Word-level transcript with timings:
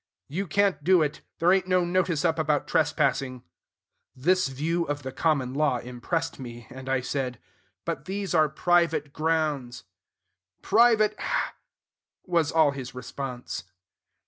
"You 0.27 0.47
can't 0.47 0.83
do 0.83 1.03
it: 1.03 1.21
there 1.37 1.53
ain't 1.53 1.67
no 1.67 1.85
notice 1.85 2.25
up 2.25 2.39
about 2.39 2.67
trespassing." 2.67 3.43
This 4.15 4.47
view 4.47 4.83
of 4.85 5.03
the 5.03 5.11
common 5.11 5.53
law 5.53 5.77
impressed 5.77 6.39
me; 6.39 6.65
and 6.71 6.89
I 6.89 7.01
said, 7.01 7.37
"But 7.85 8.05
these 8.05 8.33
are 8.33 8.49
private 8.49 9.13
grounds." 9.13 9.83
"Private 10.63 11.13
h!" 11.19 11.25
was 12.25 12.51
all 12.51 12.71
his 12.71 12.95
response. 12.95 13.65